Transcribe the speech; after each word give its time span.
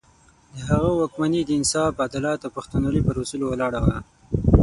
د 0.55 0.57
هغه 0.69 0.89
واکمني 0.99 1.41
د 1.45 1.51
انصاف، 1.59 1.93
عدالت 2.07 2.39
او 2.45 2.55
پښتونولي 2.57 3.01
پر 3.05 3.15
اصولو 3.23 3.45
ولاړه 3.49 3.79
وه. 3.85 3.97